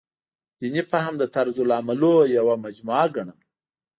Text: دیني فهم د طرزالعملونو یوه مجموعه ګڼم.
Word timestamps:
دیني 0.59 0.81
فهم 0.91 1.13
د 1.17 1.23
طرزالعملونو 1.35 2.31
یوه 2.37 2.55
مجموعه 2.65 3.05
ګڼم. 3.15 3.39